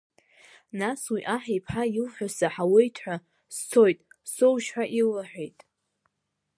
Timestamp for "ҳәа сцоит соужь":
3.03-4.69